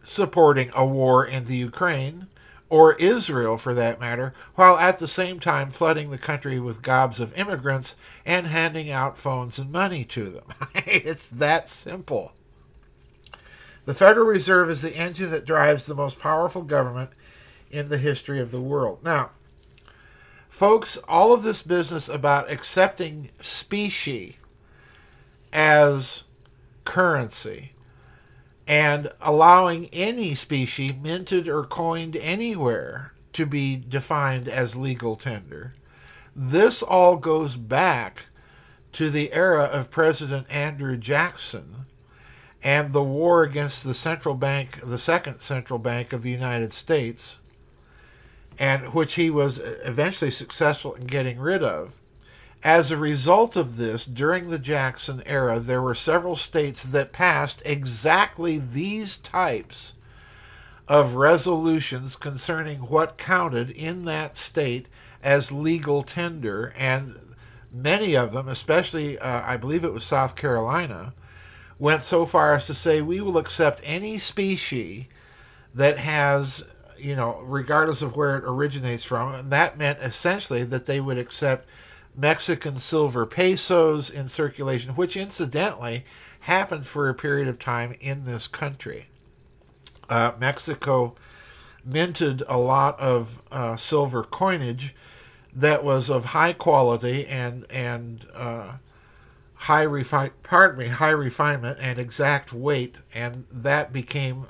supporting 0.02 0.70
a 0.74 0.84
war 0.84 1.24
in 1.24 1.44
the 1.44 1.56
Ukraine, 1.56 2.26
or 2.68 2.94
Israel 2.94 3.56
for 3.56 3.72
that 3.72 4.00
matter, 4.00 4.34
while 4.54 4.76
at 4.76 4.98
the 4.98 5.08
same 5.08 5.38
time 5.38 5.70
flooding 5.70 6.10
the 6.10 6.18
country 6.18 6.58
with 6.58 6.82
gobs 6.82 7.20
of 7.20 7.36
immigrants 7.38 7.94
and 8.26 8.48
handing 8.48 8.90
out 8.90 9.16
phones 9.16 9.58
and 9.58 9.70
money 9.70 10.04
to 10.04 10.24
them. 10.24 10.44
it's 10.74 11.28
that 11.28 11.68
simple. 11.68 12.32
The 13.86 13.94
Federal 13.94 14.26
Reserve 14.26 14.70
is 14.70 14.82
the 14.82 14.96
engine 14.96 15.30
that 15.30 15.44
drives 15.44 15.86
the 15.86 15.94
most 15.94 16.18
powerful 16.18 16.62
government 16.62 17.10
in 17.70 17.88
the 17.88 17.98
history 17.98 18.40
of 18.40 18.50
the 18.50 18.60
world. 18.60 18.98
Now, 19.04 19.30
Folks, 20.54 20.98
all 21.08 21.32
of 21.32 21.42
this 21.42 21.64
business 21.64 22.08
about 22.08 22.48
accepting 22.48 23.30
specie 23.40 24.36
as 25.52 26.22
currency 26.84 27.72
and 28.64 29.10
allowing 29.20 29.88
any 29.92 30.36
specie 30.36 30.92
minted 31.02 31.48
or 31.48 31.64
coined 31.64 32.14
anywhere 32.14 33.14
to 33.32 33.46
be 33.46 33.74
defined 33.74 34.46
as 34.46 34.76
legal 34.76 35.16
tender. 35.16 35.72
This 36.36 36.84
all 36.84 37.16
goes 37.16 37.56
back 37.56 38.26
to 38.92 39.10
the 39.10 39.32
era 39.32 39.64
of 39.64 39.90
President 39.90 40.46
Andrew 40.48 40.96
Jackson 40.96 41.86
and 42.62 42.92
the 42.92 43.02
war 43.02 43.42
against 43.42 43.82
the 43.82 43.92
central 43.92 44.36
bank, 44.36 44.78
the 44.84 45.00
second 45.00 45.40
central 45.40 45.80
bank 45.80 46.12
of 46.12 46.22
the 46.22 46.30
United 46.30 46.72
States, 46.72 47.38
and 48.58 48.94
which 48.94 49.14
he 49.14 49.30
was 49.30 49.58
eventually 49.84 50.30
successful 50.30 50.94
in 50.94 51.06
getting 51.06 51.38
rid 51.38 51.62
of. 51.62 51.92
As 52.62 52.90
a 52.90 52.96
result 52.96 53.56
of 53.56 53.76
this, 53.76 54.06
during 54.06 54.48
the 54.48 54.58
Jackson 54.58 55.22
era, 55.26 55.58
there 55.58 55.82
were 55.82 55.94
several 55.94 56.36
states 56.36 56.82
that 56.82 57.12
passed 57.12 57.60
exactly 57.64 58.58
these 58.58 59.18
types 59.18 59.94
of 60.88 61.14
resolutions 61.14 62.16
concerning 62.16 62.78
what 62.80 63.18
counted 63.18 63.70
in 63.70 64.04
that 64.06 64.36
state 64.36 64.88
as 65.22 65.52
legal 65.52 66.02
tender, 66.02 66.72
and 66.76 67.34
many 67.72 68.14
of 68.14 68.32
them, 68.32 68.48
especially 68.48 69.18
uh, 69.18 69.42
I 69.44 69.56
believe 69.56 69.84
it 69.84 69.92
was 69.92 70.04
South 70.04 70.36
Carolina, 70.36 71.14
went 71.78 72.02
so 72.02 72.24
far 72.24 72.54
as 72.54 72.66
to 72.66 72.74
say 72.74 73.00
we 73.00 73.20
will 73.20 73.38
accept 73.38 73.80
any 73.84 74.18
specie 74.18 75.08
that 75.74 75.98
has 75.98 76.64
you 76.98 77.16
know, 77.16 77.40
regardless 77.42 78.02
of 78.02 78.16
where 78.16 78.36
it 78.38 78.44
originates 78.44 79.04
from. 79.04 79.34
And 79.34 79.50
that 79.50 79.78
meant 79.78 79.98
essentially 80.00 80.64
that 80.64 80.86
they 80.86 81.00
would 81.00 81.18
accept 81.18 81.68
Mexican 82.16 82.76
silver 82.76 83.26
pesos 83.26 84.10
in 84.10 84.28
circulation, 84.28 84.94
which 84.94 85.16
incidentally 85.16 86.04
happened 86.40 86.86
for 86.86 87.08
a 87.08 87.14
period 87.14 87.48
of 87.48 87.58
time 87.58 87.94
in 88.00 88.24
this 88.24 88.46
country. 88.46 89.06
Uh, 90.08 90.32
Mexico 90.38 91.14
minted 91.84 92.42
a 92.48 92.58
lot 92.58 92.98
of 93.00 93.42
uh, 93.50 93.76
silver 93.76 94.22
coinage 94.22 94.94
that 95.52 95.84
was 95.84 96.10
of 96.10 96.26
high 96.26 96.52
quality 96.52 97.26
and 97.26 97.64
and 97.70 98.26
uh, 98.34 98.72
high 99.54 99.86
refi- 99.86 100.32
pardon 100.42 100.78
me 100.78 100.88
high 100.88 101.10
refinement 101.10 101.78
and 101.80 101.98
exact 101.98 102.52
weight, 102.52 102.98
and 103.14 103.46
that 103.50 103.92
became 103.92 104.46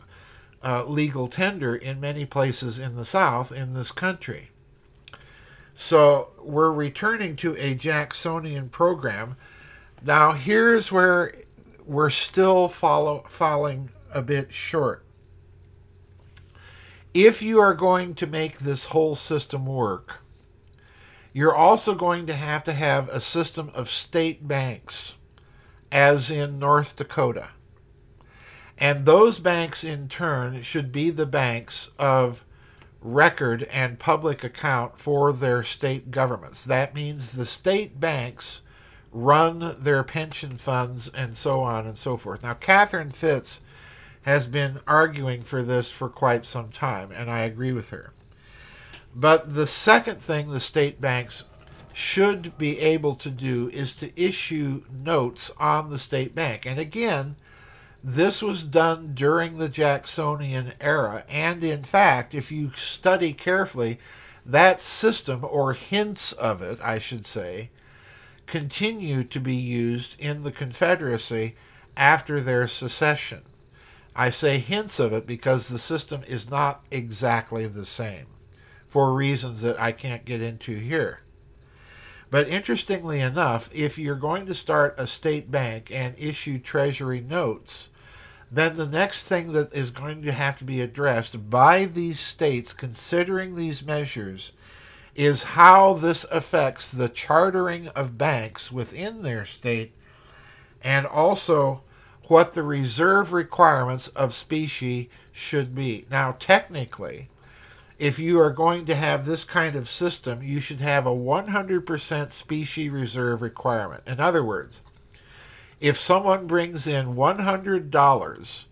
uh, 0.65 0.85
legal 0.87 1.29
tender 1.29 1.77
in 1.77 2.01
many 2.01 2.25
places 2.25 2.79
in 2.79 2.97
the 2.97 3.05
South 3.05 3.53
in 3.53 3.75
this 3.75 3.93
country. 3.93 4.51
So 5.75 6.31
we're 6.43 6.73
returning 6.73 7.37
to 7.37 7.55
a 7.57 7.75
Jacksonian 7.75 8.71
program. 8.71 9.37
Now, 10.03 10.33
here's 10.33 10.91
where 10.91 11.35
we're 11.85 12.11
still 12.11 12.69
follow, 12.69 13.25
falling 13.29 13.91
a 14.13 14.23
bit 14.23 14.53
short. 14.53 15.05
If 17.13 17.43
you 17.43 17.61
are 17.61 17.75
going 17.75 18.15
to 18.15 18.27
make 18.27 18.59
this 18.59 18.87
whole 18.87 19.15
system 19.15 19.67
work, 19.67 20.23
you're 21.33 21.55
also 21.55 21.95
going 21.95 22.27
to 22.27 22.35
have 22.35 22.65
to 22.65 22.73
have 22.73 23.09
a 23.09 23.21
system 23.21 23.71
of 23.75 23.91
state 23.91 24.49
banks, 24.49 25.15
as 25.93 26.31
in 26.31 26.59
North 26.59 26.97
Dakota 26.97 27.49
And 28.79 29.07
those 29.07 29.39
banks, 29.39 29.85
in 29.85 30.09
turn, 30.09 30.63
should 30.63 30.91
be 30.91 31.11
the 31.11 31.27
banks 31.27 31.91
of 31.99 32.45
record 33.01 33.65
and 33.65 33.99
public 33.99 34.43
account 34.43 34.99
for 34.99 35.33
their 35.33 35.63
state 35.63 36.11
governments. 36.11 36.65
That 36.65 36.95
means 36.95 37.33
the 37.33 37.47
state 37.47 38.01
banks 38.01 38.63
run 39.13 39.77
their 39.79 40.03
pension 40.03 40.57
funds 40.57 41.09
and 41.09 41.37
so 41.37 41.61
on 41.61 41.87
and 41.87 41.97
so 41.97 42.17
forth. 42.17 42.43
Now, 42.43 42.55
Catherine 42.55 43.13
Fitts 43.13 43.61
has 44.23 44.49
been 44.49 44.81
arguing 44.87 45.43
for 45.43 45.63
this 45.63 45.93
for 45.93 46.09
quite 46.09 46.45
some 46.45 46.71
time, 46.71 47.13
and 47.13 47.31
I 47.31 47.41
agree 47.41 47.73
with 47.73 47.91
her. 47.91 48.13
But 49.15 49.55
the 49.55 49.67
second 49.67 50.21
thing 50.21 50.51
the 50.51 50.59
state 50.59 51.01
banks 51.01 51.45
should 51.93 52.59
be 52.59 52.81
able 52.81 53.15
to 53.15 53.31
do 53.31 53.69
is 53.69 53.95
to 53.95 54.21
issue 54.21 54.83
notes 54.91 55.51
on 55.59 55.91
the 55.91 55.99
state 55.99 56.35
bank. 56.35 56.67
And 56.67 56.81
again, 56.81 57.37
this 58.07 58.43
was 58.43 58.63
done 58.63 59.13
during 59.15 59.57
the 59.57 59.71
Jacksonian 59.71 60.75
era. 60.79 61.25
And 61.27 61.65
in 61.65 61.85
fact, 61.85 62.35
if 62.35 62.53
you 62.53 62.69
study 62.73 63.33
carefully, 63.33 63.99
that 64.45 64.79
system, 64.79 65.43
or 65.43 65.73
hints 65.73 66.35
of 66.35 66.61
it, 66.61 66.79
I 66.83 66.99
should 66.99 67.27
say, 67.27 67.71
continue 68.47 69.25
to 69.25 69.41
be 69.41 69.55
used 69.55 70.21
in 70.21 70.43
the 70.43 70.53
Confederacy 70.53 71.57
after 71.97 72.43
their 72.43 72.69
secession. 72.69 73.41
I 74.15 74.29
say 74.29 74.59
hints 74.59 75.01
of 75.01 75.15
it 75.15 75.27
because 75.27 75.69
the 75.69 75.79
system 75.79 76.23
is 76.27 76.51
not 76.51 76.85
exactly 76.91 77.67
the 77.67 77.87
same 77.87 78.27
for 78.87 79.15
reasons 79.15 79.63
that 79.63 79.81
I 79.81 79.93
can't 79.93 80.27
get 80.27 80.43
into 80.43 80.79
here. 80.79 81.21
But 82.31 82.49
interestingly 82.49 83.21
enough, 83.21 83.71
if 83.73 83.99
you're 83.99 84.15
going 84.15 84.45
to 84.47 84.55
start 84.55 84.95
a 84.99 85.07
state 85.07 85.51
bank 85.51 85.91
and 85.91 86.15
issue 86.19 86.59
treasury 86.59 87.21
notes, 87.21 87.89
then 88.51 88.77
the 88.77 88.87
next 88.87 89.27
thing 89.29 89.53
that 89.53 89.73
is 89.73 89.91
going 89.91 90.23
to 90.23 90.33
have 90.33 90.59
to 90.59 90.65
be 90.65 90.81
addressed 90.81 91.51
by 91.51 91.85
these 91.85 92.21
states 92.21 92.73
considering 92.73 93.55
these 93.55 93.85
measures 93.85 94.53
is 95.15 95.43
how 95.45 95.95
this 95.95 96.25
affects 96.31 96.91
the 96.91 97.09
chartering 97.09 97.89
of 97.89 98.19
banks 98.19 98.73
within 98.73 99.23
their 99.23 99.47
state 99.47 99.93
and 100.83 101.07
also 101.07 101.83
what 102.25 102.53
the 102.53 102.63
reserve 102.63 103.33
requirements 103.33 104.09
of 104.09 104.33
specie 104.33 105.11
should 105.31 105.75
be. 105.75 106.07
Now, 106.11 106.37
technically, 106.39 107.29
if 107.99 108.19
you 108.19 108.41
are 108.41 108.51
going 108.51 108.87
to 108.87 108.95
have 108.95 109.25
this 109.25 109.45
kind 109.45 109.77
of 109.77 109.89
system, 109.89 110.43
you 110.43 110.61
should 110.61 110.81
have 110.81 111.07
a 111.07 111.11
100% 111.11 112.31
specie 112.33 112.89
reserve 112.89 113.43
requirement. 113.43 114.03
In 114.07 114.21
other 114.21 114.43
words, 114.43 114.81
if 115.85 115.99
someone 115.99 116.47
brings 116.47 116.87
in 116.87 117.15
$100 117.15 118.65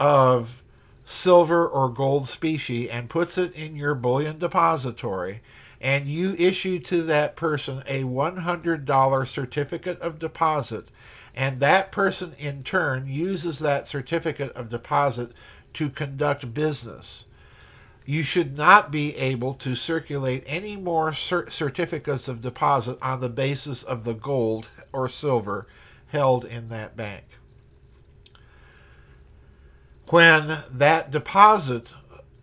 of 0.00 0.62
silver 1.04 1.64
or 1.64 1.88
gold 1.88 2.26
specie 2.26 2.90
and 2.90 3.08
puts 3.08 3.38
it 3.38 3.54
in 3.54 3.76
your 3.76 3.94
bullion 3.94 4.40
depository, 4.40 5.42
and 5.80 6.08
you 6.08 6.34
issue 6.36 6.80
to 6.80 7.04
that 7.04 7.36
person 7.36 7.84
a 7.86 8.02
$100 8.02 9.26
certificate 9.28 10.00
of 10.00 10.18
deposit, 10.18 10.88
and 11.36 11.60
that 11.60 11.92
person 11.92 12.32
in 12.36 12.64
turn 12.64 13.06
uses 13.06 13.60
that 13.60 13.86
certificate 13.86 14.50
of 14.54 14.68
deposit 14.68 15.30
to 15.74 15.88
conduct 15.88 16.52
business. 16.52 17.26
You 18.04 18.24
should 18.24 18.56
not 18.56 18.90
be 18.90 19.14
able 19.14 19.54
to 19.54 19.76
circulate 19.76 20.42
any 20.48 20.74
more 20.74 21.12
cert- 21.12 21.52
certificates 21.52 22.26
of 22.26 22.42
deposit 22.42 22.98
on 23.00 23.20
the 23.20 23.28
basis 23.28 23.84
of 23.84 24.02
the 24.02 24.14
gold 24.14 24.66
or 24.92 25.08
silver 25.08 25.68
held 26.14 26.44
in 26.44 26.68
that 26.68 26.96
bank. 26.96 27.24
When 30.10 30.58
that 30.70 31.10
deposit, 31.10 31.92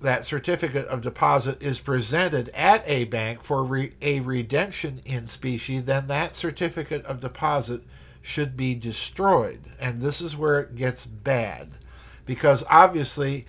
that 0.01 0.25
certificate 0.25 0.88
of 0.88 1.01
deposit, 1.01 1.63
is 1.63 1.80
presented 1.80 2.50
at 2.50 2.84
a 2.86 3.06
bank 3.06 3.44
for 3.44 3.63
re- 3.63 3.94
a 4.01 4.20
redemption 4.20 5.01
in 5.06 5.25
specie, 5.25 5.80
then 5.80 6.08
that 6.08 6.36
certificate 6.36 7.06
of 7.06 7.22
deposit 7.22 7.84
should 8.22 8.58
be 8.58 8.76
destroyed. 8.76 9.62
And 9.80 10.02
this 10.02 10.19
is 10.19 10.36
where 10.36 10.60
it 10.60 10.76
gets 10.76 11.06
bad. 11.06 11.78
Because 12.26 12.65
obviously, 12.69 13.45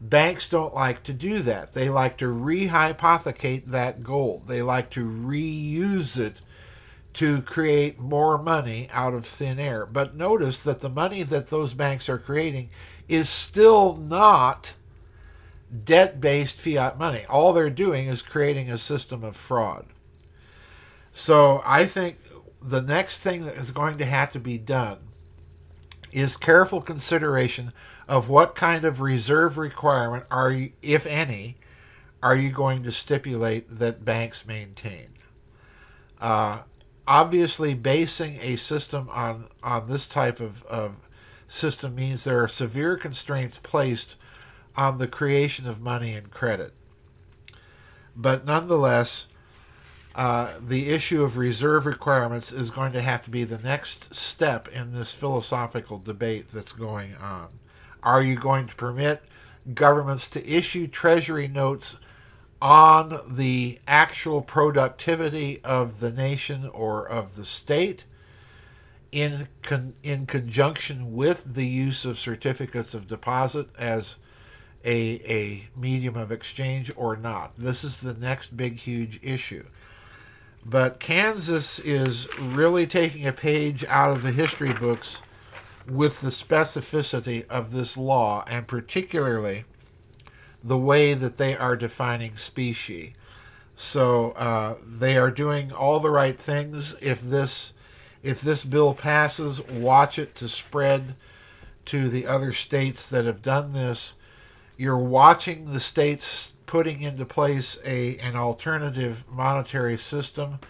banks 0.00 0.48
don't 0.48 0.74
like 0.74 1.02
to 1.02 1.12
do 1.12 1.40
that. 1.40 1.72
They 1.72 1.88
like 1.88 2.16
to 2.18 2.26
rehypothecate 2.26 3.66
that 3.66 4.04
gold, 4.04 4.46
they 4.46 4.62
like 4.62 4.90
to 4.90 5.04
reuse 5.04 6.16
it 6.16 6.40
to 7.14 7.42
create 7.42 7.98
more 7.98 8.36
money 8.36 8.88
out 8.92 9.14
of 9.14 9.24
thin 9.24 9.58
air. 9.58 9.86
But 9.86 10.16
notice 10.16 10.62
that 10.64 10.80
the 10.80 10.88
money 10.88 11.22
that 11.22 11.46
those 11.46 11.72
banks 11.72 12.08
are 12.08 12.18
creating 12.18 12.70
is 13.08 13.28
still 13.28 13.96
not 13.96 14.74
debt 15.84 16.20
based 16.20 16.56
fiat 16.56 16.98
money. 16.98 17.24
All 17.28 17.52
they're 17.52 17.70
doing 17.70 18.08
is 18.08 18.22
creating 18.22 18.70
a 18.70 18.78
system 18.78 19.24
of 19.24 19.36
fraud. 19.36 19.86
So 21.12 21.62
I 21.64 21.86
think 21.86 22.18
the 22.60 22.82
next 22.82 23.22
thing 23.22 23.44
that 23.44 23.56
is 23.56 23.70
going 23.70 23.98
to 23.98 24.04
have 24.04 24.32
to 24.32 24.40
be 24.40 24.58
done 24.58 24.98
is 26.12 26.36
careful 26.36 26.80
consideration 26.80 27.72
of 28.08 28.28
what 28.28 28.54
kind 28.54 28.84
of 28.84 29.00
reserve 29.00 29.58
requirement 29.58 30.24
are 30.30 30.50
you, 30.50 30.72
if 30.82 31.06
any, 31.06 31.56
are 32.22 32.36
you 32.36 32.50
going 32.50 32.82
to 32.82 32.90
stipulate 32.90 33.78
that 33.78 34.04
banks 34.04 34.46
maintain. 34.46 35.08
Uh, 36.20 36.60
obviously, 37.06 37.74
basing 37.74 38.38
a 38.40 38.56
system 38.56 39.08
on 39.10 39.46
on 39.62 39.88
this 39.88 40.06
type 40.06 40.40
of, 40.40 40.64
of 40.64 40.96
system 41.48 41.94
means 41.94 42.24
there 42.24 42.42
are 42.42 42.48
severe 42.48 42.96
constraints 42.96 43.58
placed 43.58 44.16
on 44.76 44.98
the 44.98 45.06
creation 45.06 45.66
of 45.66 45.80
money 45.80 46.14
and 46.14 46.30
credit. 46.30 46.72
But 48.16 48.44
nonetheless, 48.44 49.26
uh, 50.14 50.54
the 50.64 50.90
issue 50.90 51.24
of 51.24 51.36
reserve 51.36 51.86
requirements 51.86 52.52
is 52.52 52.70
going 52.70 52.92
to 52.92 53.02
have 53.02 53.22
to 53.24 53.30
be 53.30 53.44
the 53.44 53.58
next 53.58 54.14
step 54.14 54.68
in 54.68 54.92
this 54.92 55.12
philosophical 55.12 55.98
debate 55.98 56.48
that's 56.52 56.72
going 56.72 57.14
on. 57.16 57.48
Are 58.02 58.22
you 58.22 58.36
going 58.36 58.66
to 58.66 58.76
permit 58.76 59.22
governments 59.72 60.28
to 60.30 60.48
issue 60.48 60.86
treasury 60.86 61.48
notes 61.48 61.96
on 62.64 63.20
the 63.28 63.78
actual 63.86 64.40
productivity 64.40 65.60
of 65.62 66.00
the 66.00 66.10
nation 66.10 66.66
or 66.72 67.06
of 67.06 67.36
the 67.36 67.44
state 67.44 68.04
in 69.12 69.46
con- 69.60 69.92
in 70.02 70.24
conjunction 70.24 71.14
with 71.14 71.44
the 71.54 71.66
use 71.66 72.06
of 72.06 72.18
certificates 72.18 72.94
of 72.94 73.06
deposit 73.06 73.68
as 73.78 74.16
a 74.82 75.20
a 75.30 75.68
medium 75.78 76.16
of 76.16 76.32
exchange 76.32 76.90
or 76.96 77.16
not? 77.16 77.52
This 77.58 77.84
is 77.84 78.00
the 78.00 78.14
next 78.14 78.56
big 78.56 78.76
huge 78.76 79.20
issue. 79.22 79.66
But 80.64 80.98
Kansas 80.98 81.78
is 81.80 82.26
really 82.38 82.86
taking 82.86 83.26
a 83.26 83.32
page 83.32 83.84
out 83.90 84.12
of 84.12 84.22
the 84.22 84.32
history 84.32 84.72
books 84.72 85.20
with 85.86 86.22
the 86.22 86.30
specificity 86.30 87.46
of 87.48 87.72
this 87.72 87.98
law, 87.98 88.42
and 88.48 88.66
particularly 88.66 89.64
the 90.64 90.78
way 90.78 91.12
that 91.12 91.36
they 91.36 91.54
are 91.54 91.76
defining 91.76 92.36
specie. 92.36 93.12
So 93.76 94.30
uh, 94.32 94.76
they 94.84 95.16
are 95.18 95.30
doing 95.30 95.70
all 95.70 96.00
the 96.00 96.10
right 96.10 96.40
things. 96.40 96.94
If 97.02 97.20
this 97.20 97.72
if 98.22 98.40
this 98.40 98.64
bill 98.64 98.94
passes, 98.94 99.60
watch 99.68 100.18
it 100.18 100.34
to 100.36 100.48
spread 100.48 101.14
to 101.84 102.08
the 102.08 102.26
other 102.26 102.52
states 102.52 103.06
that 103.10 103.26
have 103.26 103.42
done 103.42 103.72
this. 103.72 104.14
You're 104.78 104.96
watching 104.96 105.72
the 105.72 105.80
states 105.80 106.54
putting 106.64 107.02
into 107.02 107.26
place 107.26 107.76
a 107.84 108.16
an 108.18 108.36
alternative 108.36 109.24
monetary 109.30 109.98
system. 109.98 110.60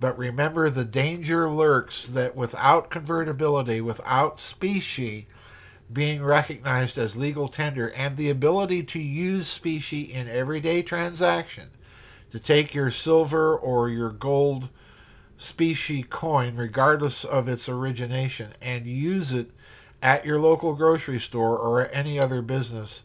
But 0.00 0.18
remember, 0.18 0.68
the 0.68 0.84
danger 0.84 1.48
lurks 1.48 2.06
that 2.08 2.34
without 2.34 2.90
convertibility, 2.90 3.80
without 3.80 4.40
specie 4.40 5.28
being 5.92 6.22
recognized 6.22 6.98
as 6.98 7.16
legal 7.16 7.48
tender, 7.48 7.88
and 7.88 8.16
the 8.16 8.30
ability 8.30 8.82
to 8.82 9.00
use 9.00 9.48
specie 9.48 10.02
in 10.02 10.28
everyday 10.28 10.82
transaction, 10.82 11.70
to 12.30 12.38
take 12.38 12.74
your 12.74 12.90
silver 12.90 13.56
or 13.56 13.88
your 13.88 14.10
gold 14.10 14.68
specie 15.36 16.02
coin, 16.02 16.56
regardless 16.56 17.24
of 17.24 17.48
its 17.48 17.68
origination, 17.68 18.50
and 18.60 18.86
use 18.86 19.32
it 19.32 19.50
at 20.02 20.24
your 20.24 20.38
local 20.38 20.74
grocery 20.74 21.18
store 21.18 21.56
or 21.58 21.82
at 21.82 21.94
any 21.94 22.18
other 22.18 22.42
business 22.42 23.02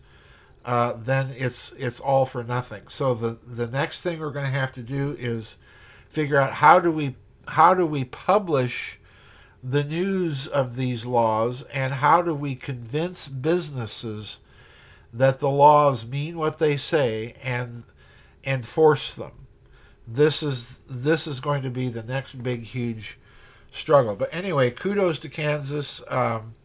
uh, 0.66 0.94
then 0.96 1.34
it's 1.38 1.72
it's 1.74 2.00
all 2.00 2.26
for 2.26 2.44
nothing. 2.44 2.84
So 2.90 3.14
the 3.14 3.38
the 3.46 3.68
next 3.68 4.02
thing 4.02 4.20
we're 4.20 4.32
going 4.32 4.46
to 4.46 4.52
have 4.52 4.72
to 4.74 4.82
do 4.82 5.16
is 5.18 5.58
figure 6.08 6.38
out 6.38 6.54
how 6.54 6.80
do 6.80 6.92
we 6.92 7.16
how 7.48 7.74
do 7.74 7.86
we 7.86 8.06
publish 8.06 8.99
the 9.64 9.84
news 9.84 10.48
of 10.48 10.76
these 10.76 11.06
laws 11.06 11.64
and 11.64 11.96
how 11.96 12.22
do 12.22 12.34
we 12.34 12.56
convince 12.56 13.28
businesses 13.28 14.40
that 15.12 15.40
the 15.40 15.50
laws 15.50 16.08
mean 16.08 16.38
what 16.38 16.60
they 16.60 16.78
say 16.78 17.36
and 17.44 17.84
enforce 18.44 19.16
them. 19.16 19.32
This 20.08 20.42
is 20.42 20.80
this 20.90 21.28
is 21.28 21.40
going 21.40 21.62
to 21.64 21.70
be 21.70 21.90
the 21.90 22.04
next 22.04 22.42
big 22.42 22.64
huge 22.64 23.18
struggle. 23.72 24.16
But 24.16 24.34
anyway, 24.34 24.72
kudos 24.72 25.20
to 25.20 25.30
Kansas. 25.30 26.02
Um, 26.08 26.56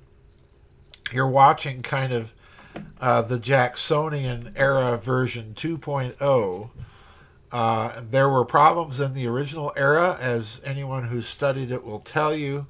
you're 1.12 1.28
watching 1.28 1.83
kind 1.83 2.12
of 2.12 2.33
uh, 3.00 3.22
the 3.22 3.38
Jacksonian 3.38 4.52
era 4.57 4.96
version 4.96 5.52
2.0. 5.54 6.70
Uh, 7.52 8.00
there 8.11 8.28
were 8.28 8.44
problems 8.44 9.00
in 9.00 9.12
the 9.12 9.26
original 9.26 9.72
era, 9.76 10.18
as 10.20 10.61
anyone 10.64 11.04
who's 11.04 11.26
studied 11.26 11.70
it 11.70 11.85
will 11.85 12.00
tell 12.00 12.35
you. 12.35 12.66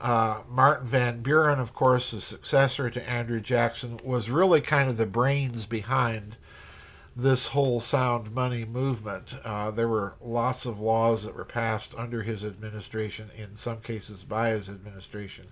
Uh, 0.00 0.40
Martin 0.48 0.86
Van 0.86 1.20
Buren, 1.20 1.60
of 1.60 1.74
course, 1.74 2.10
the 2.10 2.20
successor 2.20 2.88
to 2.88 3.08
Andrew 3.08 3.40
Jackson, 3.40 4.00
was 4.02 4.30
really 4.30 4.60
kind 4.60 4.88
of 4.88 4.96
the 4.96 5.06
brains 5.06 5.66
behind 5.66 6.36
this 7.14 7.48
whole 7.48 7.80
sound 7.80 8.32
money 8.32 8.64
movement. 8.64 9.34
Uh, 9.44 9.70
there 9.70 9.88
were 9.88 10.14
lots 10.22 10.64
of 10.64 10.80
laws 10.80 11.24
that 11.24 11.36
were 11.36 11.44
passed 11.44 11.94
under 11.96 12.22
his 12.22 12.44
administration, 12.44 13.30
in 13.36 13.56
some 13.56 13.80
cases 13.80 14.22
by 14.22 14.50
his 14.50 14.68
administration. 14.68 15.48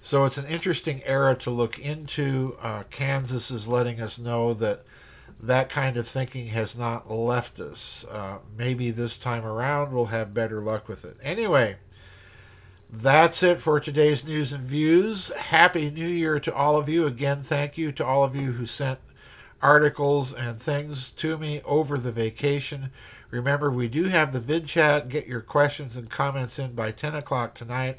So 0.00 0.24
it's 0.24 0.38
an 0.38 0.46
interesting 0.46 1.02
era 1.04 1.34
to 1.36 1.50
look 1.50 1.78
into. 1.78 2.56
Uh, 2.62 2.84
Kansas 2.84 3.50
is 3.50 3.68
letting 3.68 4.00
us 4.00 4.18
know 4.18 4.54
that 4.54 4.84
that 5.40 5.68
kind 5.68 5.96
of 5.96 6.08
thinking 6.08 6.48
has 6.48 6.76
not 6.76 7.10
left 7.10 7.60
us. 7.60 8.06
Uh, 8.10 8.38
maybe 8.56 8.90
this 8.90 9.16
time 9.16 9.44
around 9.44 9.92
we'll 9.92 10.06
have 10.06 10.32
better 10.32 10.62
luck 10.62 10.88
with 10.88 11.04
it. 11.04 11.16
Anyway, 11.22 11.76
that's 12.90 13.42
it 13.42 13.58
for 13.58 13.80
today's 13.80 14.24
news 14.24 14.52
and 14.52 14.64
views. 14.64 15.28
Happy 15.28 15.90
New 15.90 16.08
Year 16.08 16.40
to 16.40 16.54
all 16.54 16.76
of 16.76 16.88
you. 16.88 17.06
Again, 17.06 17.42
thank 17.42 17.76
you 17.76 17.92
to 17.92 18.04
all 18.04 18.24
of 18.24 18.34
you 18.34 18.52
who 18.52 18.64
sent 18.64 18.98
articles 19.60 20.32
and 20.32 20.60
things 20.60 21.10
to 21.10 21.36
me 21.36 21.60
over 21.64 21.98
the 21.98 22.12
vacation. 22.12 22.90
Remember, 23.30 23.70
we 23.70 23.88
do 23.88 24.04
have 24.04 24.32
the 24.32 24.40
vid 24.40 24.66
chat. 24.66 25.10
Get 25.10 25.26
your 25.26 25.42
questions 25.42 25.96
and 25.96 26.08
comments 26.08 26.58
in 26.58 26.72
by 26.72 26.90
10 26.90 27.14
o'clock 27.14 27.54
tonight. 27.54 27.98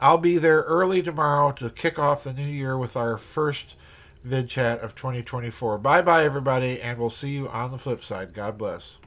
I'll 0.00 0.18
be 0.18 0.38
there 0.38 0.62
early 0.62 1.00
tomorrow 1.00 1.52
to 1.52 1.70
kick 1.70 1.98
off 1.98 2.24
the 2.24 2.32
new 2.32 2.42
year 2.42 2.76
with 2.76 2.96
our 2.96 3.16
first 3.16 3.76
vid 4.24 4.48
chat 4.48 4.80
of 4.80 4.96
2024. 4.96 5.78
Bye 5.78 6.02
bye, 6.02 6.24
everybody, 6.24 6.80
and 6.80 6.98
we'll 6.98 7.10
see 7.10 7.30
you 7.30 7.48
on 7.48 7.70
the 7.70 7.78
flip 7.78 8.02
side. 8.02 8.34
God 8.34 8.58
bless. 8.58 8.98